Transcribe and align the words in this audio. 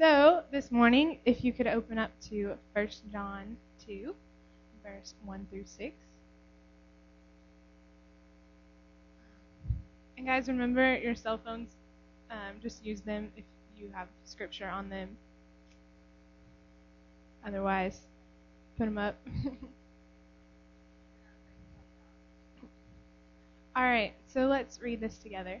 So, 0.00 0.42
this 0.50 0.72
morning, 0.72 1.18
if 1.26 1.44
you 1.44 1.52
could 1.52 1.66
open 1.66 1.98
up 1.98 2.10
to 2.30 2.54
1 2.72 2.88
John 3.12 3.58
2, 3.86 4.14
verse 4.82 5.12
1 5.26 5.46
through 5.50 5.66
6. 5.66 5.94
And, 10.16 10.26
guys, 10.26 10.48
remember 10.48 10.96
your 10.96 11.14
cell 11.14 11.38
phones, 11.44 11.68
um, 12.30 12.54
just 12.62 12.82
use 12.82 13.02
them 13.02 13.30
if 13.36 13.44
you 13.76 13.90
have 13.92 14.08
scripture 14.24 14.70
on 14.70 14.88
them. 14.88 15.18
Otherwise, 17.46 18.00
put 18.78 18.86
them 18.86 18.96
up. 18.96 19.16
All 23.76 23.82
right, 23.82 24.14
so 24.32 24.46
let's 24.46 24.80
read 24.80 24.98
this 24.98 25.18
together. 25.18 25.60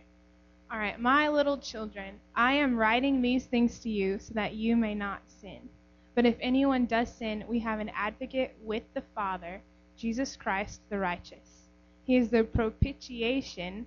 All 0.72 0.78
right, 0.78 1.00
my 1.00 1.28
little 1.28 1.58
children, 1.58 2.20
I 2.36 2.52
am 2.52 2.76
writing 2.76 3.20
these 3.20 3.44
things 3.44 3.80
to 3.80 3.90
you 3.90 4.20
so 4.20 4.34
that 4.34 4.54
you 4.54 4.76
may 4.76 4.94
not 4.94 5.20
sin. 5.26 5.68
But 6.14 6.26
if 6.26 6.36
anyone 6.40 6.86
does 6.86 7.12
sin, 7.12 7.44
we 7.48 7.58
have 7.58 7.80
an 7.80 7.88
advocate 7.88 8.56
with 8.62 8.84
the 8.94 9.02
Father, 9.12 9.60
Jesus 9.96 10.36
Christ 10.36 10.80
the 10.88 11.00
righteous. 11.00 11.66
He 12.04 12.16
is 12.16 12.30
the 12.30 12.44
propitiation 12.44 13.84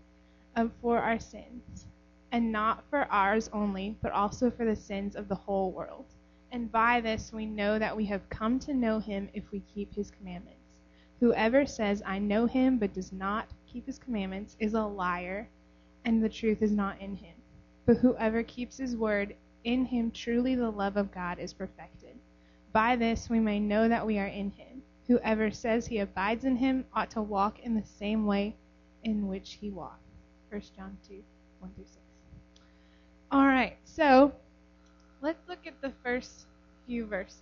of, 0.57 0.71
for 0.81 0.99
our 0.99 1.21
sins, 1.21 1.85
and 2.33 2.51
not 2.51 2.83
for 2.89 3.07
ours 3.09 3.49
only, 3.53 3.95
but 4.01 4.11
also 4.11 4.51
for 4.51 4.65
the 4.65 4.75
sins 4.75 5.15
of 5.15 5.29
the 5.29 5.35
whole 5.35 5.71
world. 5.71 6.05
And 6.51 6.69
by 6.69 6.99
this 6.99 7.31
we 7.31 7.45
know 7.45 7.79
that 7.79 7.95
we 7.95 8.03
have 8.07 8.29
come 8.29 8.59
to 8.59 8.73
know 8.73 8.99
him 8.99 9.29
if 9.33 9.49
we 9.51 9.61
keep 9.73 9.95
his 9.95 10.11
commandments. 10.11 10.81
Whoever 11.21 11.65
says, 11.65 12.03
I 12.05 12.19
know 12.19 12.45
him, 12.45 12.77
but 12.77 12.93
does 12.93 13.13
not 13.13 13.47
keep 13.65 13.85
his 13.85 13.99
commandments 13.99 14.57
is 14.59 14.73
a 14.73 14.83
liar, 14.83 15.47
and 16.05 16.23
the 16.23 16.29
truth 16.29 16.61
is 16.61 16.71
not 16.71 16.99
in 16.99 17.15
him. 17.15 17.35
But 17.85 17.97
whoever 17.97 18.43
keeps 18.43 18.77
his 18.77 18.95
word, 18.95 19.35
in 19.63 19.85
him 19.85 20.11
truly 20.11 20.55
the 20.55 20.69
love 20.69 20.97
of 20.97 21.11
God 21.13 21.39
is 21.39 21.53
perfected. 21.53 22.17
By 22.71 22.95
this 22.95 23.29
we 23.29 23.39
may 23.39 23.59
know 23.59 23.87
that 23.87 24.05
we 24.05 24.19
are 24.19 24.27
in 24.27 24.51
him. 24.51 24.81
Whoever 25.07 25.51
says 25.51 25.85
he 25.85 25.99
abides 25.99 26.45
in 26.45 26.55
him 26.55 26.85
ought 26.93 27.11
to 27.11 27.21
walk 27.21 27.59
in 27.59 27.75
the 27.75 27.85
same 27.85 28.25
way 28.25 28.55
in 29.03 29.27
which 29.27 29.57
he 29.59 29.69
walked. 29.69 30.01
1 30.49 30.61
John 30.75 30.97
2, 31.07 31.21
1 31.59 31.71
through 31.75 31.83
6. 31.85 31.97
All 33.31 33.45
right, 33.45 33.77
so 33.83 34.31
let's 35.21 35.47
look 35.47 35.65
at 35.65 35.81
the 35.81 35.91
first 36.03 36.45
few 36.85 37.05
verses. 37.05 37.39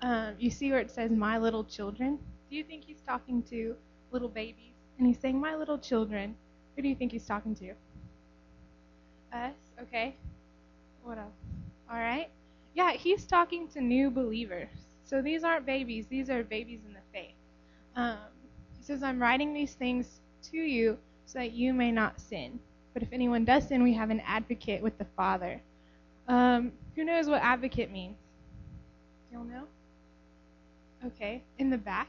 Um, 0.00 0.34
you 0.38 0.50
see 0.50 0.70
where 0.70 0.80
it 0.80 0.90
says, 0.90 1.10
My 1.10 1.38
little 1.38 1.64
children? 1.64 2.18
Do 2.48 2.56
you 2.56 2.64
think 2.64 2.84
he's 2.84 3.00
talking 3.06 3.42
to 3.50 3.76
little 4.12 4.28
babies? 4.28 4.74
And 4.98 5.06
he's 5.06 5.18
saying, 5.18 5.38
My 5.40 5.56
little 5.56 5.78
children. 5.78 6.36
Who 6.76 6.82
do 6.82 6.88
you 6.88 6.94
think 6.94 7.12
he's 7.12 7.26
talking 7.26 7.54
to? 7.56 7.72
Us? 9.36 9.54
Okay. 9.82 10.14
What 11.02 11.18
else? 11.18 11.34
All 11.90 11.98
right. 11.98 12.28
Yeah, 12.74 12.92
he's 12.92 13.24
talking 13.24 13.68
to 13.68 13.80
new 13.80 14.10
believers. 14.10 14.68
So 15.04 15.22
these 15.22 15.44
aren't 15.44 15.64
babies, 15.64 16.06
these 16.08 16.28
are 16.30 16.42
babies 16.42 16.80
in 16.86 16.92
the 16.92 17.00
faith. 17.12 17.34
Um, 17.94 18.18
he 18.76 18.82
says, 18.82 19.02
I'm 19.02 19.20
writing 19.22 19.54
these 19.54 19.74
things 19.74 20.20
to 20.50 20.56
you 20.56 20.98
so 21.26 21.38
that 21.38 21.52
you 21.52 21.72
may 21.72 21.92
not 21.92 22.20
sin. 22.20 22.58
But 22.92 23.02
if 23.02 23.12
anyone 23.12 23.44
does 23.44 23.68
sin, 23.68 23.82
we 23.82 23.92
have 23.94 24.10
an 24.10 24.20
advocate 24.26 24.82
with 24.82 24.98
the 24.98 25.06
Father. 25.16 25.60
Um, 26.28 26.72
who 26.94 27.04
knows 27.04 27.28
what 27.28 27.42
advocate 27.42 27.92
means? 27.92 28.16
Y'all 29.32 29.44
know? 29.44 29.64
Okay. 31.04 31.42
In 31.58 31.70
the 31.70 31.78
back? 31.78 32.08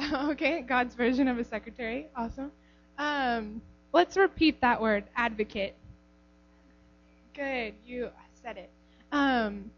okay, 0.30 0.62
God's 0.62 0.94
version 0.94 1.28
of 1.28 1.38
a 1.38 1.44
secretary. 1.44 2.08
Awesome. 2.16 2.50
Um, 2.98 3.60
let's 3.92 4.16
repeat 4.16 4.60
that 4.60 4.80
word, 4.80 5.04
advocate. 5.16 5.74
Good, 7.34 7.74
you 7.84 8.10
said 8.42 8.56
it. 8.56 8.70
Um, 9.12 9.70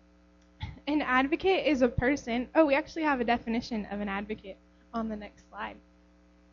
an 0.87 1.03
advocate 1.03 1.67
is 1.67 1.83
a 1.83 1.89
person. 1.89 2.49
Oh, 2.55 2.67
we 2.67 2.75
actually 2.75 3.03
have 3.03 3.21
a 3.21 3.25
definition 3.25 3.87
of 3.91 4.01
an 4.01 4.09
advocate 4.09 4.59
on 4.95 5.09
the 5.09 5.17
next 5.17 5.49
slide, 5.49 5.77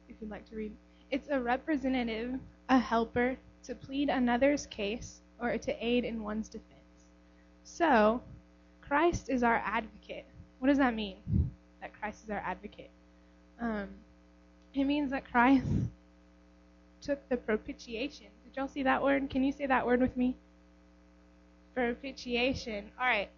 if 0.07 0.15
you'd 0.19 0.31
like 0.31 0.47
to 0.49 0.55
read. 0.55 0.71
It's 1.11 1.29
a 1.29 1.39
representative, 1.39 2.39
a 2.69 2.79
helper, 2.79 3.37
to 3.63 3.75
plead 3.75 4.09
another's 4.09 4.65
case 4.67 5.21
or 5.39 5.57
to 5.57 5.85
aid 5.85 6.05
in 6.05 6.23
one's 6.23 6.49
defense. 6.49 6.69
So, 7.63 8.21
Christ 8.81 9.29
is 9.29 9.43
our 9.43 9.61
advocate. 9.65 10.25
What 10.59 10.69
does 10.69 10.77
that 10.79 10.95
mean? 10.95 11.17
That 11.81 11.93
Christ 11.99 12.23
is 12.23 12.29
our 12.29 12.43
advocate. 12.45 12.89
Um, 13.59 13.89
it 14.73 14.83
means 14.85 15.11
that 15.11 15.29
Christ 15.29 15.65
took 17.01 17.27
the 17.29 17.37
propitiation. 17.37 18.27
Did 18.43 18.55
y'all 18.55 18.67
see 18.67 18.83
that 18.83 19.03
word? 19.03 19.29
Can 19.29 19.43
you 19.43 19.51
say 19.51 19.65
that 19.65 19.85
word 19.85 20.01
with 20.01 20.15
me? 20.15 20.35
Propitiation. 21.73 22.91
All 22.99 23.05
right. 23.05 23.29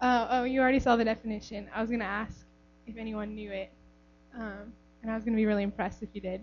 Uh, 0.00 0.26
oh, 0.30 0.44
you 0.44 0.60
already 0.60 0.80
saw 0.80 0.96
the 0.96 1.04
definition. 1.04 1.68
I 1.74 1.80
was 1.80 1.90
going 1.90 2.00
to 2.00 2.06
ask 2.06 2.44
if 2.86 2.96
anyone 2.96 3.34
knew 3.34 3.50
it. 3.50 3.70
Um, 4.36 4.72
and 5.02 5.10
I 5.10 5.14
was 5.14 5.24
going 5.24 5.34
to 5.34 5.40
be 5.40 5.46
really 5.46 5.62
impressed 5.62 6.02
if 6.02 6.08
you 6.12 6.20
did. 6.20 6.42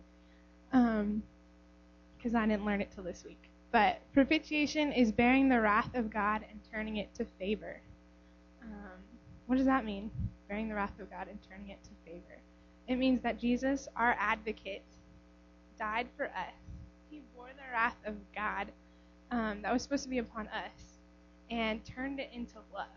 Because 0.71 2.35
um, 2.35 2.35
I 2.35 2.45
didn't 2.47 2.65
learn 2.65 2.81
it 2.81 2.91
till 2.93 3.03
this 3.03 3.23
week. 3.25 3.49
But 3.71 4.01
propitiation 4.13 4.91
is 4.91 5.11
bearing 5.11 5.49
the 5.49 5.59
wrath 5.59 5.95
of 5.95 6.11
God 6.11 6.45
and 6.49 6.59
turning 6.71 6.97
it 6.97 7.13
to 7.15 7.25
favor. 7.39 7.79
Um, 8.63 8.99
what 9.47 9.57
does 9.57 9.65
that 9.65 9.85
mean? 9.85 10.11
Bearing 10.47 10.69
the 10.69 10.75
wrath 10.75 10.99
of 10.99 11.09
God 11.09 11.27
and 11.27 11.39
turning 11.49 11.69
it 11.69 11.79
to 11.83 11.89
favor. 12.05 12.39
It 12.91 12.97
means 12.97 13.21
that 13.21 13.39
Jesus, 13.39 13.87
our 13.95 14.17
advocate, 14.19 14.83
died 15.79 16.07
for 16.17 16.25
us. 16.25 16.59
He 17.09 17.21
bore 17.33 17.47
the 17.55 17.63
wrath 17.71 17.95
of 18.05 18.15
God 18.35 18.67
um, 19.31 19.61
that 19.61 19.71
was 19.71 19.81
supposed 19.81 20.03
to 20.03 20.09
be 20.09 20.17
upon 20.17 20.49
us 20.49 20.99
and 21.49 21.85
turned 21.85 22.19
it 22.19 22.29
into 22.33 22.55
love. 22.73 22.87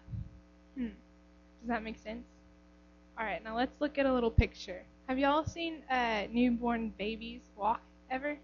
Hmm. 0.77 0.87
Does 1.61 1.69
that 1.69 1.85
make 1.85 1.97
sense? 1.97 2.27
All 3.17 3.25
right, 3.25 3.43
now 3.45 3.57
let's 3.57 3.81
look 3.81 3.97
at 3.97 4.05
a 4.05 4.13
little 4.13 4.33
picture. 4.33 4.83
Have 5.09 5.21
y'all 5.21 5.45
seen 5.45 5.85
uh, 5.89 6.25
newborn 6.29 6.93
babies 6.99 7.43
walk 7.57 7.81
ever? 8.11 8.37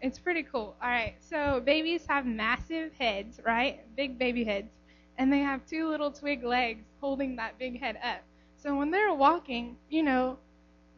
It's 0.00 0.20
pretty 0.20 0.44
cool. 0.44 0.76
All 0.80 0.88
right, 0.88 1.16
so 1.18 1.60
babies 1.64 2.06
have 2.08 2.26
massive 2.26 2.92
heads, 2.92 3.40
right? 3.44 3.80
Big 3.96 4.20
baby 4.20 4.44
heads. 4.44 4.70
And 5.18 5.32
they 5.32 5.40
have 5.40 5.66
two 5.66 5.88
little 5.88 6.12
twig 6.12 6.44
legs 6.44 6.84
holding 7.00 7.34
that 7.36 7.58
big 7.58 7.80
head 7.80 7.98
up. 8.04 8.22
So 8.66 8.74
when 8.74 8.90
they're 8.90 9.14
walking, 9.14 9.76
you 9.88 10.02
know, 10.02 10.38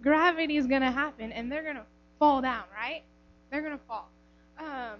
gravity 0.02 0.56
is 0.56 0.66
going 0.66 0.80
to 0.80 0.90
happen 0.90 1.32
and 1.32 1.52
they're 1.52 1.62
going 1.62 1.76
to 1.76 1.84
fall 2.18 2.40
down, 2.40 2.64
right? 2.74 3.02
They're 3.50 3.60
going 3.60 3.76
to 3.76 3.84
fall. 3.86 4.08
Um, 4.58 4.96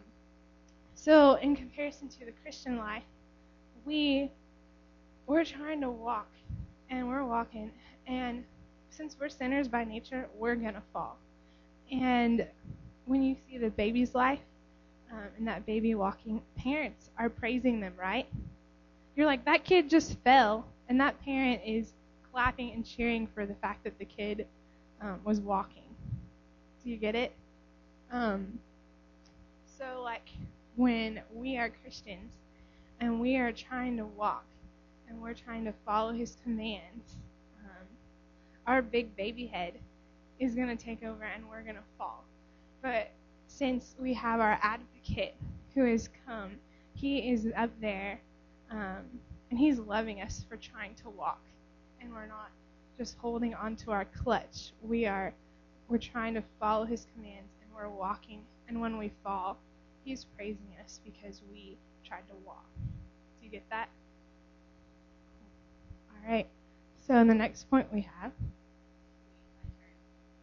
so 0.95 1.37
in 1.37 1.57
comparison 1.57 2.11
to 2.11 2.27
the 2.27 2.33
Christian 2.43 2.77
life, 2.77 3.05
we 3.87 4.31
we're 5.27 5.47
trying 5.47 5.81
to 5.81 5.91
walk 5.91 6.29
and 6.91 7.09
we're 7.09 7.25
walking 7.25 7.71
and 8.07 8.45
since 8.91 9.17
we're 9.19 9.31
sinners 9.31 9.67
by 9.67 9.85
nature, 9.85 10.29
we're 10.37 10.55
going 10.55 10.75
to 10.75 10.83
fall. 10.93 11.17
And 11.91 12.47
when 13.07 13.23
you 13.23 13.35
see 13.49 13.57
the 13.57 13.71
baby's 13.71 14.15
life 14.15 14.41
um, 15.11 15.29
and 15.39 15.49
that 15.49 15.65
baby 15.65 15.95
walking, 15.95 16.43
parents 16.59 17.09
are 17.19 17.31
praising 17.31 17.81
them, 17.81 17.95
right? 17.99 18.27
You're 19.17 19.27
like, 19.27 19.47
that 19.47 19.65
kid 19.65 19.89
just 19.89 20.19
fell, 20.19 20.67
and 20.89 21.01
that 21.01 21.19
parent 21.25 21.63
is 21.65 21.93
clapping 22.39 22.71
and 22.71 22.87
cheering 22.87 23.27
for 23.27 23.47
the 23.47 23.55
fact 23.55 23.83
that 23.83 23.99
the 23.99 24.05
kid 24.05 24.47
um, 25.01 25.19
was 25.25 25.41
walking. 25.41 25.83
Do 26.85 26.89
you 26.89 26.97
get 26.97 27.17
it? 27.17 27.33
Um, 28.13 28.61
so, 29.77 30.03
like, 30.05 30.29
when 30.77 31.21
we 31.35 31.59
are 31.59 31.69
Christians 31.83 32.35
and 33.01 33.19
we 33.19 33.37
are 33.39 33.51
trying 33.51 33.97
to 33.97 34.05
walk 34.05 34.45
and 35.09 35.21
we're 35.21 35.35
trying 35.35 35.65
to 35.65 35.75
follow 35.85 36.13
His 36.13 36.37
commands, 36.45 37.17
um, 37.65 37.87
our 38.69 38.83
big 38.83 39.17
baby 39.17 39.47
head 39.47 39.73
is 40.39 40.55
going 40.55 40.69
to 40.69 40.77
take 40.77 41.03
over 41.03 41.25
and 41.25 41.43
we're 41.51 41.63
going 41.63 41.75
to 41.75 41.89
fall. 41.99 42.23
But 42.83 43.11
since 43.49 43.97
we 43.99 44.15
have 44.15 44.39
our 44.39 44.61
advocate 44.63 45.35
who 45.75 45.87
has 45.87 46.09
come, 46.25 46.53
he 46.95 47.33
is 47.33 47.49
up 47.57 47.71
there 47.81 48.21
um, 48.71 49.03
and 49.51 49.59
he's 49.59 49.81
loving 49.81 50.23
us 50.23 50.47
for 50.49 50.57
trying 50.57 50.95
to 51.03 51.11
walk. 51.11 51.41
And 52.01 52.13
we're 52.13 52.27
not 52.27 52.51
just 52.97 53.17
holding 53.19 53.55
onto 53.55 53.91
our 53.91 54.05
clutch. 54.05 54.73
We 54.83 55.07
are 55.07 55.33
we're 55.89 55.99
trying 55.99 56.35
to 56.35 56.43
follow 56.61 56.85
his 56.85 57.07
commands 57.15 57.51
and 57.63 57.71
we're 57.75 57.89
walking. 57.89 58.43
And 58.69 58.81
when 58.81 58.99
we 58.99 59.11
fall, 59.25 59.57
he's 60.05 60.27
praising 60.37 60.75
us 60.85 61.01
because 61.05 61.41
we 61.51 61.77
tried 62.07 62.29
to 62.29 62.35
walk. 62.45 62.67
Do 62.77 63.45
you 63.45 63.51
get 63.51 63.65
that? 63.71 63.89
All 66.11 66.31
right. 66.31 66.47
So 67.07 67.17
in 67.17 67.27
the 67.27 67.35
next 67.35 67.71
point 67.71 67.87
we 67.93 68.03
have. 68.21 68.33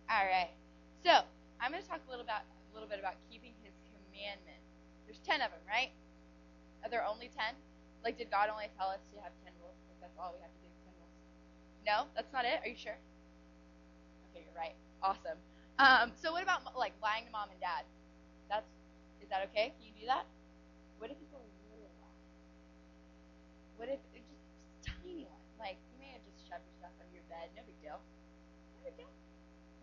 All 0.10 0.25
right. 0.25 0.50
So 1.04 1.12
I'm 1.62 1.72
going 1.72 1.84
to 1.84 1.90
talk 1.90 2.02
a 2.07 2.10
little 2.10 2.25
about 2.25 2.42
a 2.42 2.74
little 2.74 2.90
bit 2.90 3.00
about 3.00 3.13
keeping 3.30 3.54
His 3.62 3.74
commandments. 3.86 4.66
There's 5.06 5.22
ten 5.22 5.42
of 5.42 5.54
them, 5.54 5.62
right? 5.69 5.92
Are 6.84 6.90
there 6.90 7.06
only 7.06 7.30
ten? 7.38 7.54
Like, 8.04 8.18
did 8.18 8.30
God 8.30 8.50
only 8.50 8.69
tell 8.78 8.90
us 8.90 9.02
to 9.13 9.22
have 9.22 9.34
ten 9.46 9.54
rules? 9.62 9.78
Like, 9.90 9.98
that's 10.02 10.18
all 10.18 10.34
we 10.34 10.42
have 10.42 10.54
to 10.54 10.62
do. 10.62 10.64
No, 11.85 12.09
that's 12.17 12.33
not 12.33 12.45
it. 12.45 12.59
Are 12.65 12.67
you 12.67 12.75
sure? 12.75 12.97
Okay, 14.33 14.41
you're 14.41 14.57
right. 14.57 14.73
Awesome. 15.05 15.37
Um, 15.77 16.11
so 16.17 16.33
what 16.33 16.41
about 16.41 16.65
like 16.73 16.97
lying 16.97 17.25
to 17.25 17.31
mom 17.31 17.53
and 17.53 17.59
dad? 17.61 17.85
That's 18.49 18.65
is 19.21 19.29
that 19.29 19.45
okay? 19.53 19.69
Can 19.77 19.85
you 19.85 19.93
do 19.93 20.05
that? 20.09 20.25
What 20.97 21.13
if 21.13 21.17
it's 21.21 21.33
a 21.33 21.37
little 21.37 21.93
lie? 22.01 22.17
What 23.77 23.89
if 23.93 24.01
it's 24.17 24.25
just, 24.25 24.41
just 24.81 24.97
a 24.97 25.05
tiny 25.05 25.29
one? 25.29 25.45
Like 25.61 25.77
you 25.93 25.97
may 26.01 26.09
have 26.09 26.25
just 26.25 26.41
shoved 26.49 26.65
your 26.65 26.75
stuff 26.81 26.93
under 26.97 27.13
your 27.13 27.27
bed, 27.29 27.53
no 27.53 27.61
big 27.69 27.77
deal. 27.85 28.01
No 28.01 28.79
big 28.81 28.97
deal. 28.97 29.11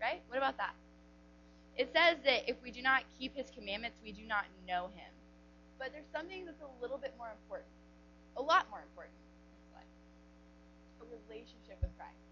Right? 0.03 0.27
What 0.27 0.43
about 0.43 0.59
that? 0.59 0.75
It 1.79 1.89
says 1.95 2.19
that 2.27 2.51
if 2.51 2.59
we 2.63 2.75
do 2.75 2.83
not 2.83 3.07
keep 3.15 3.37
his 3.39 3.47
commandments, 3.55 4.03
we 4.03 4.13
do 4.13 4.27
not 4.27 4.45
know 4.67 4.91
him. 4.93 5.09
But 5.79 5.95
there's 5.95 6.09
something 6.13 6.45
that's 6.45 6.61
a 6.61 6.71
little 6.83 6.99
bit 6.99 7.15
more 7.17 7.31
important. 7.31 7.71
A 8.37 8.43
lot 8.43 8.67
more 8.71 8.83
important. 8.83 9.17
A 11.03 11.07
relationship 11.27 11.83
with 11.83 11.91
Christ. 11.99 12.23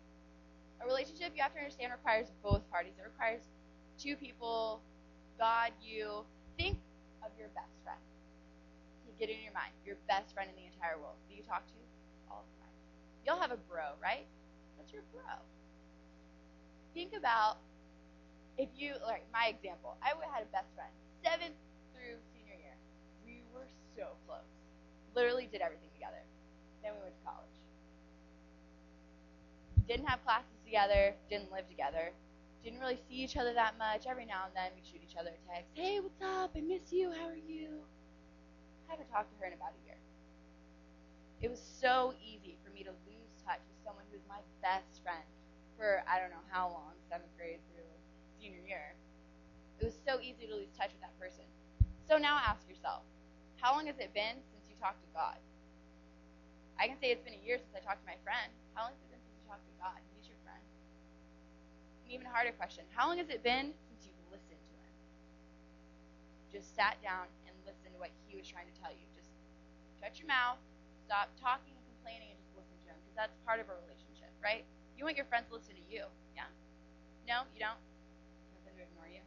A 0.81 0.87
relationship, 0.87 1.35
you 1.35 1.43
have 1.43 1.53
to 1.53 1.61
understand, 1.61 1.93
requires 1.93 2.31
both 2.43 2.63
parties. 2.71 2.95
It 2.97 3.05
requires 3.05 3.43
two 3.99 4.17
people, 4.17 4.81
God, 5.39 5.73
you. 5.83 6.25
Think 6.57 6.79
of 7.25 7.33
your 7.39 7.49
best 7.57 7.73
friend. 7.83 8.01
Get 9.19 9.29
it 9.29 9.37
in 9.37 9.45
your 9.45 9.53
mind. 9.53 9.77
Your 9.85 10.01
best 10.09 10.33
friend 10.33 10.49
in 10.49 10.57
the 10.57 10.65
entire 10.65 10.97
world. 10.97 11.21
Do 11.29 11.37
you 11.37 11.45
talk 11.45 11.69
to 11.69 11.77
all 12.33 12.41
the 12.41 12.57
time? 12.65 12.73
You'll 13.21 13.37
have 13.37 13.53
a 13.53 13.61
bro, 13.69 13.93
right? 14.01 14.25
That's 14.81 14.93
your 14.97 15.05
bro. 15.13 15.21
Think 16.97 17.13
about 17.13 17.61
if 18.57 18.69
you, 18.77 18.97
like 19.05 19.29
my 19.29 19.53
example, 19.53 20.01
I 20.01 20.17
had 20.33 20.45
a 20.45 20.51
best 20.53 20.73
friend, 20.73 20.89
seventh 21.21 21.57
through 21.93 22.17
senior 22.33 22.57
year. 22.57 22.77
We 23.29 23.45
were 23.53 23.69
so 23.93 24.17
close. 24.25 24.49
Literally 25.13 25.49
did 25.53 25.61
everything 25.61 25.93
together. 25.93 26.25
Then 26.81 26.97
we 26.97 27.05
went 27.09 27.17
to 27.17 27.25
college. 27.25 27.57
Didn't 29.91 30.07
have 30.07 30.23
classes 30.23 30.55
together, 30.63 31.19
didn't 31.27 31.51
live 31.51 31.67
together, 31.67 32.15
didn't 32.63 32.79
really 32.79 33.03
see 33.11 33.27
each 33.27 33.35
other 33.35 33.51
that 33.59 33.75
much. 33.75 34.07
Every 34.07 34.23
now 34.23 34.47
and 34.47 34.55
then 34.55 34.71
we'd 34.79 34.87
shoot 34.87 35.03
each 35.03 35.19
other 35.19 35.35
a 35.35 35.43
text. 35.51 35.75
Hey, 35.75 35.99
what's 35.99 36.23
up? 36.23 36.55
I 36.55 36.63
miss 36.63 36.95
you. 36.95 37.11
How 37.11 37.27
are 37.27 37.35
you? 37.35 37.83
I 38.87 38.95
haven't 38.95 39.11
talked 39.11 39.35
to 39.35 39.37
her 39.43 39.51
in 39.51 39.59
about 39.59 39.75
a 39.75 39.83
year. 39.83 39.99
It 41.43 41.51
was 41.51 41.59
so 41.59 42.15
easy 42.23 42.55
for 42.63 42.71
me 42.71 42.87
to 42.87 42.95
lose 43.03 43.35
touch 43.43 43.59
with 43.67 43.83
someone 43.83 44.07
who 44.07 44.23
was 44.23 44.23
my 44.31 44.39
best 44.63 45.03
friend 45.03 45.27
for 45.75 46.07
I 46.07 46.23
don't 46.23 46.31
know 46.31 46.47
how 46.55 46.71
long, 46.71 46.95
seventh 47.11 47.35
grade 47.35 47.59
through 47.75 47.91
senior 48.39 48.63
year. 48.63 48.95
It 49.83 49.91
was 49.91 49.99
so 50.07 50.23
easy 50.23 50.47
to 50.47 50.55
lose 50.55 50.71
touch 50.79 50.95
with 50.95 51.03
that 51.03 51.19
person. 51.19 51.51
So 52.07 52.15
now 52.15 52.39
ask 52.39 52.63
yourself, 52.71 53.03
how 53.59 53.75
long 53.75 53.91
has 53.91 53.99
it 53.99 54.15
been 54.15 54.39
since 54.55 54.63
you 54.71 54.79
talked 54.79 55.03
to 55.03 55.11
God? 55.19 55.43
I 56.79 56.87
can 56.87 56.95
say 57.03 57.11
it's 57.11 57.27
been 57.27 57.35
a 57.35 57.43
year 57.43 57.59
since 57.59 57.75
I 57.75 57.83
talked 57.83 58.07
to 58.07 58.09
my 58.09 58.23
friend. 58.23 58.55
How 58.79 58.87
long 58.87 58.95
has 58.95 59.03
it 59.03 59.10
talked 59.51 59.67
to 59.67 59.75
God? 59.83 59.99
He's 60.15 60.31
your 60.31 60.39
friend. 60.47 60.63
An 62.07 62.15
even 62.15 62.31
harder 62.31 62.55
question, 62.55 62.87
how 62.95 63.11
long 63.11 63.19
has 63.19 63.27
it 63.27 63.43
been 63.43 63.75
since 63.91 64.07
you've 64.07 64.23
listened 64.31 64.63
to 64.63 64.75
him? 64.79 64.95
Just 66.55 66.71
sat 66.79 67.03
down 67.03 67.27
and 67.51 67.53
listened 67.67 67.91
to 67.91 67.99
what 67.99 68.15
he 68.31 68.39
was 68.39 68.47
trying 68.47 68.71
to 68.71 68.77
tell 68.79 68.95
you. 68.95 69.03
Just 69.19 69.35
shut 69.99 70.15
your 70.23 70.31
mouth, 70.31 70.63
stop 71.03 71.35
talking 71.43 71.75
and 71.75 71.83
complaining, 71.99 72.31
and 72.31 72.39
just 72.39 72.55
listen 72.55 72.79
to 72.87 72.95
him 72.95 72.97
because 73.03 73.19
that's 73.19 73.35
part 73.43 73.59
of 73.59 73.67
a 73.67 73.75
relationship, 73.83 74.31
right? 74.39 74.63
You 74.95 75.03
want 75.03 75.19
your 75.19 75.27
friends 75.27 75.51
to 75.51 75.59
listen 75.59 75.75
to 75.75 75.87
you, 75.91 76.07
yeah? 76.39 76.47
No, 77.27 77.43
you 77.51 77.59
don't? 77.59 77.83
Nothing 78.55 78.79
to 78.79 78.87
ignore 78.87 79.11
you? 79.11 79.27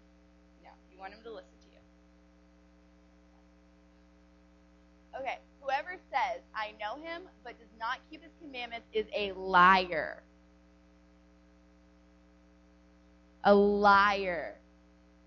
No, 0.63 0.71
you 0.87 0.95
want 0.95 1.11
them 1.11 1.23
to 1.27 1.35
listen 1.35 1.51
to 1.67 1.67
you. 1.67 1.81
Okay, 5.19 5.43
I 6.63 6.71
know 6.79 7.01
him, 7.03 7.23
but 7.43 7.59
does 7.59 7.67
not 7.77 7.99
keep 8.09 8.23
his 8.23 8.31
commandments 8.41 8.87
is 8.93 9.05
a 9.15 9.33
liar. 9.33 10.23
A 13.43 13.53
liar. 13.53 14.55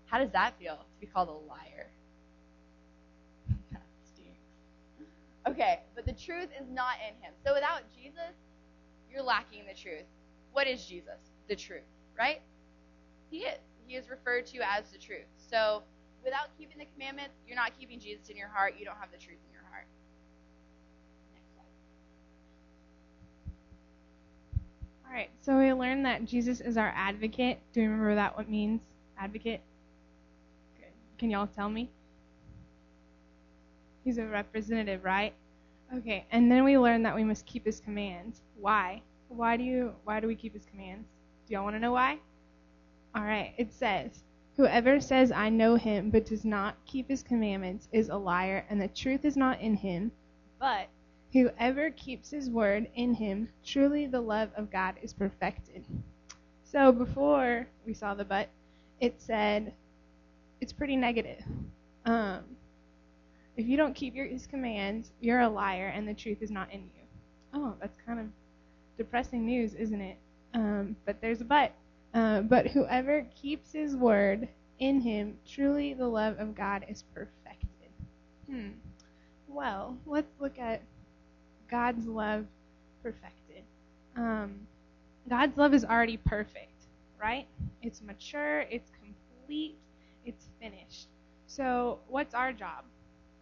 How 0.07 0.17
does 0.17 0.31
that 0.31 0.57
feel 0.57 0.75
to 0.75 0.99
be 0.99 1.05
called 1.05 1.29
a 1.29 1.31
liar? 1.31 1.91
that 3.71 3.81
stinks. 4.13 4.39
Okay, 5.47 5.79
but 5.95 6.05
the 6.05 6.13
truth 6.13 6.49
is 6.59 6.67
not 6.71 6.95
in 7.07 7.13
him. 7.21 7.33
So 7.45 7.53
without 7.53 7.81
Jesus, 7.95 8.33
you're 9.11 9.21
lacking 9.21 9.63
the 9.67 9.79
truth. 9.79 10.05
What 10.53 10.65
is 10.65 10.85
Jesus? 10.85 11.19
The 11.47 11.55
truth, 11.55 11.87
right? 12.17 12.41
He 13.29 13.39
is. 13.39 13.59
He 13.85 13.95
is 13.95 14.09
referred 14.09 14.45
to 14.47 14.57
as 14.59 14.91
the 14.91 14.97
truth. 14.97 15.27
So 15.37 15.83
without 16.23 16.47
keeping 16.57 16.77
the 16.77 16.87
commandments, 16.93 17.35
you're 17.47 17.55
not 17.55 17.77
keeping 17.79 17.99
Jesus 17.99 18.29
in 18.29 18.35
your 18.35 18.49
heart. 18.49 18.75
You 18.77 18.85
don't 18.85 18.97
have 18.97 19.11
the 19.11 19.17
truth 19.17 19.39
in 19.47 19.53
your 19.53 19.63
heart. 19.71 19.87
Next 21.33 21.53
slide. 21.53 21.71
All 25.06 25.06
right, 25.17 25.29
so 25.41 25.57
we 25.57 25.73
learned 25.73 26.05
that 26.05 26.25
Jesus 26.25 26.61
is 26.61 26.77
our 26.77 26.93
advocate. 26.95 27.59
Do 27.73 27.81
you 27.81 27.89
remember 27.89 28.13
that 28.15 28.37
what 28.37 28.47
means? 28.49 28.81
Advocate? 29.17 29.61
Good. 30.77 30.91
Can 31.17 31.31
y'all 31.31 31.47
tell 31.47 31.69
me? 31.69 31.89
He's 34.03 34.19
a 34.19 34.25
representative, 34.25 35.03
right? 35.03 35.33
Okay, 35.95 36.25
and 36.31 36.51
then 36.51 36.63
we 36.63 36.77
learned 36.77 37.05
that 37.05 37.15
we 37.15 37.23
must 37.23 37.47
keep 37.47 37.65
his 37.65 37.79
commands. 37.79 38.41
Why? 38.59 39.01
Why 39.29 39.57
do 39.57 39.63
you 39.63 39.93
why 40.03 40.19
do 40.19 40.27
we 40.27 40.35
keep 40.35 40.53
his 40.53 40.65
commands? 40.65 41.07
Do 41.47 41.53
y'all 41.53 41.63
want 41.63 41.75
to 41.75 41.79
know 41.79 41.93
why? 41.93 42.19
All 43.15 43.23
right, 43.23 43.53
it 43.57 43.73
says, 43.73 44.23
Whoever 44.55 44.99
says, 44.99 45.31
I 45.31 45.49
know 45.49 45.75
him, 45.75 46.11
but 46.11 46.25
does 46.25 46.45
not 46.45 46.75
keep 46.85 47.09
his 47.09 47.23
commandments, 47.23 47.87
is 47.91 48.09
a 48.09 48.17
liar, 48.17 48.65
and 48.69 48.79
the 48.79 48.87
truth 48.87 49.25
is 49.25 49.37
not 49.37 49.61
in 49.61 49.75
him. 49.75 50.11
But 50.59 50.89
whoever 51.33 51.91
keeps 51.91 52.31
his 52.31 52.49
word 52.49 52.87
in 52.95 53.13
him, 53.13 53.49
truly 53.65 54.07
the 54.07 54.21
love 54.21 54.49
of 54.55 54.71
God 54.71 54.95
is 55.01 55.13
perfected. 55.13 55.85
So 56.63 56.91
before 56.91 57.67
we 57.85 57.93
saw 57.93 58.13
the 58.13 58.25
but, 58.25 58.49
it 58.99 59.21
said 59.21 59.73
it's 60.61 60.73
pretty 60.73 60.95
negative. 60.95 61.43
Um, 62.05 62.39
if 63.55 63.67
you 63.67 63.77
don't 63.77 63.93
keep 63.95 64.15
your, 64.15 64.27
his 64.27 64.47
commands, 64.47 65.11
you're 65.19 65.41
a 65.41 65.49
liar, 65.49 65.87
and 65.87 66.07
the 66.07 66.13
truth 66.13 66.41
is 66.41 66.51
not 66.51 66.71
in 66.71 66.81
you. 66.81 67.03
Oh, 67.53 67.73
that's 67.79 67.97
kind 68.05 68.19
of 68.19 68.25
depressing 68.97 69.45
news, 69.45 69.73
isn't 69.73 70.01
it? 70.01 70.17
Um, 70.53 70.95
but 71.05 71.19
there's 71.21 71.41
a 71.41 71.45
but. 71.45 71.73
Uh, 72.13 72.41
but 72.41 72.67
whoever 72.67 73.25
keeps 73.39 73.71
his 73.71 73.95
word 73.95 74.47
in 74.79 75.01
him, 75.01 75.37
truly 75.47 75.93
the 75.93 76.07
love 76.07 76.39
of 76.39 76.55
God 76.55 76.85
is 76.87 77.03
perfected. 77.13 77.67
Hmm. 78.49 78.69
Well, 79.47 79.97
let's 80.05 80.31
look 80.39 80.57
at 80.59 80.81
God's 81.69 82.05
love 82.07 82.45
perfected. 83.03 83.63
Um, 84.15 84.55
God's 85.29 85.57
love 85.57 85.73
is 85.73 85.83
already 85.83 86.17
perfect, 86.17 86.85
right? 87.21 87.45
It's 87.81 88.01
mature, 88.01 88.61
it's 88.71 88.89
complete, 89.01 89.75
it's 90.25 90.47
finished. 90.61 91.07
So, 91.47 91.99
what's 92.07 92.33
our 92.33 92.51
job? 92.53 92.83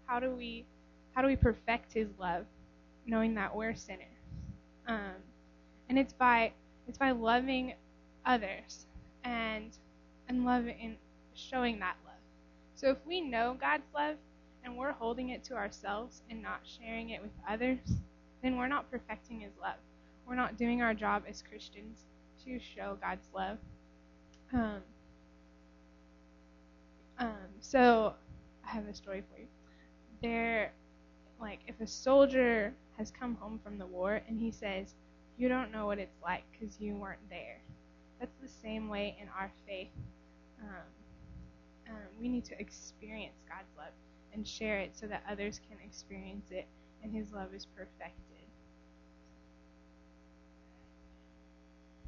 How 0.05 0.20
do 0.20 0.32
we 0.32 0.65
how 1.13 1.22
do 1.22 1.27
we 1.27 1.36
perfect 1.36 1.94
His 1.94 2.10
love, 2.20 2.46
knowing 3.05 3.36
that 3.36 3.55
we're 3.55 3.75
sinners? 3.75 4.08
Um, 4.88 5.15
and 5.89 5.98
it's 5.98 6.13
by 6.13 6.51
it's 6.88 6.98
by 6.98 7.12
loving 7.12 7.74
others 8.25 8.86
and 9.24 9.77
and 10.27 10.46
loving 10.46 10.75
and 10.82 10.96
showing 11.34 11.79
that 11.79 11.96
love. 12.05 12.13
So 12.75 12.89
if 12.89 12.98
we 13.05 13.22
know 13.22 13.55
God's 13.60 13.88
love 13.94 14.15
and 14.63 14.75
we're 14.75 14.91
holding 14.91 15.29
it 15.29 15.44
to 15.46 15.53
ourselves 15.55 16.22
and 16.29 16.41
not 16.41 16.62
sharing 16.63 17.12
it 17.12 17.22
with 17.22 17.32
others, 17.48 17.79
then 18.46 18.58
we're 18.58 18.68
not 18.68 18.92
perfecting 18.92 19.40
his 19.40 19.54
love. 19.60 19.80
We're 20.28 20.36
not 20.36 20.56
doing 20.56 20.84
our 20.84 20.94
job 20.94 21.24
as 21.28 21.42
Christians 21.42 22.06
to 22.46 22.60
show 22.60 22.96
God's 23.02 23.28
love. 23.34 23.58
Um, 24.54 24.82
um, 27.18 27.50
so 27.60 28.14
I 28.64 28.70
have 28.70 28.88
a 28.88 28.94
story 28.94 29.24
for 29.34 29.40
you. 29.40 29.48
There 30.22 30.72
like 31.42 31.60
if 31.68 31.82
a 31.82 31.88
soldier 31.88 32.72
has 33.00 33.12
come 33.12 33.34
home 33.36 33.60
from 33.64 33.80
the 33.80 33.86
war 33.88 34.22
and 34.28 34.40
he 34.40 34.52
says, 34.52 34.94
"You 35.38 35.50
don't 35.50 35.72
know 35.72 35.88
what 35.88 35.98
it's 35.98 36.22
like 36.22 36.44
because 36.52 36.80
you 36.80 36.96
weren't 36.96 37.28
there." 37.30 37.60
That's 38.20 38.36
the 38.42 38.48
same 38.48 38.90
way 38.90 39.18
in 39.20 39.28
our 39.30 39.52
faith. 39.68 39.90
Um, 40.62 41.90
um, 41.90 42.08
we 42.22 42.30
need 42.30 42.46
to 42.46 42.60
experience 42.60 43.42
God's 43.50 43.75
love 43.75 43.94
and 44.34 44.48
share 44.48 44.80
it 44.80 44.96
so 44.96 45.08
that 45.08 45.24
others 45.28 45.60
can 45.68 45.78
experience 45.84 46.52
it, 46.52 46.68
and 47.04 47.14
His 47.14 47.32
love 47.32 47.54
is 47.54 47.66
perfected. 47.66 48.22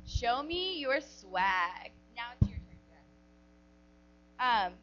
Show 0.06 0.42
me 0.42 0.80
your 0.80 1.00
swag. 1.02 1.92
Now 2.16 2.32
it's 2.40 2.50
your 2.50 2.58
turn. 2.58 2.68
Um, 4.40 4.74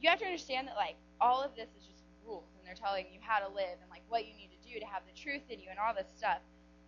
you 0.00 0.08
have 0.08 0.18
to 0.20 0.24
understand 0.24 0.68
that 0.68 0.76
like 0.76 0.96
all 1.20 1.42
of 1.42 1.54
this 1.56 1.68
is 1.76 1.84
just 1.84 2.04
rules, 2.24 2.44
and 2.56 2.66
they're 2.66 2.78
telling 2.78 3.06
you 3.12 3.18
how 3.20 3.38
to 3.40 3.52
live 3.52 3.80
and 3.80 3.90
like 3.90 4.02
what 4.08 4.26
you 4.26 4.34
need 4.34 4.50
to 4.50 4.62
do 4.68 4.78
to 4.78 4.86
have 4.86 5.02
the 5.06 5.18
truth 5.18 5.42
in 5.48 5.60
you 5.60 5.66
and 5.70 5.78
all 5.78 5.94
this 5.94 6.06
stuff. 6.16 6.38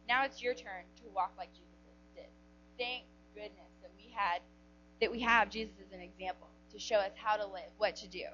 Now 0.09 0.25
it's 0.25 0.43
your 0.43 0.55
turn 0.55 0.87
to 1.03 1.03
walk 1.15 1.33
like 1.37 1.53
Jesus 1.53 1.69
did. 2.15 2.31
Thank 2.79 3.05
goodness 3.35 3.73
that 3.83 3.91
we 3.97 4.13
had 4.15 4.41
that 5.01 5.11
we 5.11 5.21
have 5.21 5.51
Jesus 5.51 5.75
as 5.85 5.93
an 5.93 6.01
example 6.01 6.49
to 6.73 6.79
show 6.79 6.97
us 6.97 7.13
how 7.15 7.37
to 7.37 7.47
live, 7.47 7.71
what 7.77 7.97
to 7.97 8.09
do. 8.09 8.25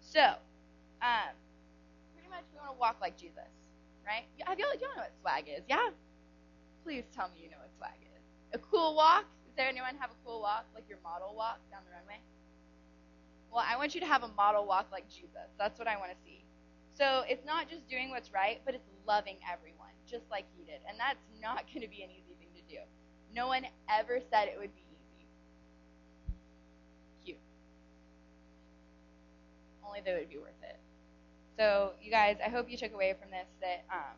So, 0.00 0.20
um, 1.02 1.32
much 2.30 2.46
we 2.54 2.58
want 2.58 2.70
to 2.72 2.78
walk 2.78 2.96
like 3.00 3.18
Jesus, 3.18 3.50
right? 4.06 4.24
Have 4.46 4.58
Y'all, 4.58 4.72
y'all 4.78 4.94
know 4.96 5.04
what 5.04 5.12
swag 5.20 5.50
is, 5.50 5.66
yeah? 5.68 5.90
Please 6.86 7.04
tell 7.14 7.28
me 7.28 7.42
you 7.44 7.50
know 7.50 7.60
what 7.60 7.70
swag 7.76 7.98
is. 8.00 8.22
A 8.54 8.58
cool 8.58 8.94
walk? 8.94 9.26
Does 9.44 9.54
there 9.56 9.68
anyone 9.68 9.98
have 9.98 10.10
a 10.10 10.18
cool 10.24 10.40
walk, 10.40 10.64
like 10.74 10.88
your 10.88 10.98
model 11.02 11.34
walk 11.36 11.58
down 11.70 11.82
the 11.84 11.92
runway? 11.92 12.22
Well, 13.50 13.64
I 13.66 13.76
want 13.76 13.94
you 13.94 14.00
to 14.00 14.06
have 14.06 14.22
a 14.22 14.30
model 14.38 14.64
walk 14.64 14.86
like 14.92 15.10
Jesus. 15.10 15.50
That's 15.58 15.78
what 15.78 15.88
I 15.88 15.98
want 15.98 16.12
to 16.12 16.18
see. 16.24 16.44
So 16.94 17.24
it's 17.26 17.44
not 17.44 17.68
just 17.68 17.88
doing 17.88 18.10
what's 18.10 18.32
right, 18.32 18.60
but 18.64 18.74
it's 18.74 18.86
loving 19.06 19.36
everyone, 19.50 19.90
just 20.06 20.24
like 20.30 20.44
he 20.56 20.64
did. 20.64 20.80
And 20.88 20.98
that's 20.98 21.18
not 21.42 21.66
going 21.66 21.82
to 21.82 21.90
be 21.90 22.02
an 22.02 22.10
easy 22.10 22.34
thing 22.38 22.48
to 22.54 22.62
do. 22.68 22.80
No 23.34 23.48
one 23.48 23.66
ever 23.88 24.20
said 24.30 24.48
it 24.48 24.58
would 24.58 24.74
be 24.74 24.82
easy. 24.86 25.26
Cute. 27.24 27.38
Only 29.86 30.00
that 30.04 30.14
it 30.14 30.18
would 30.20 30.30
be 30.30 30.38
worth 30.38 30.62
it. 30.62 30.78
So, 31.60 31.92
you 32.00 32.08
guys, 32.08 32.40
I 32.40 32.48
hope 32.48 32.72
you 32.72 32.80
took 32.80 32.96
away 32.96 33.12
from 33.20 33.28
this 33.28 33.44
that 33.60 33.84
um, 33.92 34.16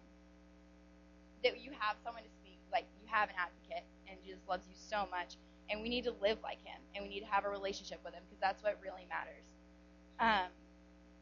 that 1.43 1.59
you 1.59 1.75
have 1.75 1.99
someone 2.07 2.23
to 2.23 2.31
speak, 2.39 2.63
like 2.71 2.87
you 2.95 3.03
have 3.11 3.35
an 3.35 3.35
advocate, 3.35 3.83
and 4.07 4.15
Jesus 4.23 4.39
loves 4.47 4.63
you 4.71 4.79
so 4.79 5.11
much, 5.11 5.35
and 5.67 5.83
we 5.83 5.91
need 5.91 6.07
to 6.07 6.15
live 6.23 6.39
like 6.47 6.63
Him, 6.63 6.79
and 6.95 7.03
we 7.03 7.11
need 7.11 7.27
to 7.27 7.31
have 7.35 7.43
a 7.43 7.51
relationship 7.51 7.99
with 8.07 8.15
Him 8.15 8.23
because 8.31 8.39
that's 8.39 8.63
what 8.63 8.79
really 8.79 9.11
matters. 9.11 9.43
Um, 10.23 10.55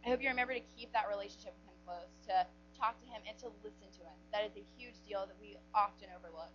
I 0.05 0.13
hope 0.13 0.21
you 0.21 0.29
remember 0.29 0.53
to 0.53 0.61
keep 0.77 0.93
that 0.93 1.09
relationship 1.09 1.57
with 1.57 1.73
Him 1.73 1.79
close, 1.89 2.13
to 2.29 2.45
talk 2.77 3.01
to 3.01 3.09
Him, 3.09 3.25
and 3.25 3.33
to 3.41 3.49
listen 3.65 3.89
to 3.89 4.05
Him. 4.05 4.17
That 4.37 4.45
is 4.45 4.53
a 4.61 4.65
huge 4.77 5.01
deal 5.09 5.25
that 5.25 5.41
we 5.41 5.57
often 5.73 6.13
overlook. 6.13 6.53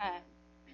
Um, 0.00 0.24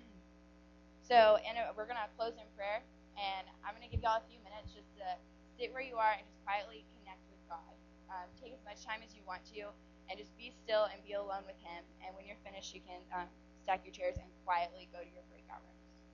so, 1.10 1.42
and 1.42 1.58
uh, 1.58 1.74
we're 1.74 1.90
gonna 1.90 2.06
close 2.14 2.38
in 2.38 2.46
prayer, 2.54 2.86
and 3.18 3.50
I'm 3.66 3.74
gonna 3.74 3.90
give 3.90 4.06
y'all 4.06 4.22
a 4.22 4.26
few 4.30 4.38
minutes 4.46 4.70
just 4.70 4.94
to 5.02 5.18
sit 5.58 5.74
where 5.74 5.82
you 5.82 5.98
are 5.98 6.14
and 6.14 6.22
just 6.22 6.38
quietly 6.46 6.86
connect 7.02 7.26
with 7.34 7.42
God. 7.50 7.77
Um, 8.08 8.28
take 8.40 8.52
as 8.52 8.62
much 8.64 8.84
time 8.84 9.00
as 9.04 9.14
you 9.14 9.22
want 9.28 9.44
to 9.54 9.68
and 10.08 10.18
just 10.18 10.32
be 10.36 10.52
still 10.64 10.88
and 10.88 10.98
be 11.04 11.12
alone 11.12 11.44
with 11.46 11.60
Him. 11.60 11.84
And 12.04 12.16
when 12.16 12.24
you're 12.24 12.40
finished, 12.44 12.74
you 12.74 12.80
can 12.80 13.00
um, 13.12 13.28
stack 13.62 13.84
your 13.84 13.92
chairs 13.92 14.16
and 14.16 14.28
quietly 14.44 14.88
go 14.92 15.00
to 15.00 15.10
your 15.12 15.24
breakout 15.28 15.60
room. 15.62 15.77